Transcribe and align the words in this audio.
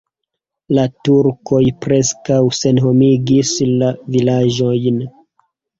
La 0.77 0.85
turkoj 1.07 1.61
preskaŭ 1.87 2.41
senhomigis 2.63 3.53
la 3.79 3.95
vilaĝojn. 4.19 5.03